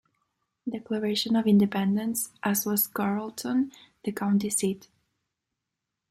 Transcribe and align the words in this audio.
Declaration 0.67 1.35
of 1.35 1.45
Independence, 1.45 2.31
as 2.41 2.65
was 2.65 2.87
Carrollton, 2.87 3.71
the 4.03 4.11
county 4.11 4.49
seat. 4.49 4.89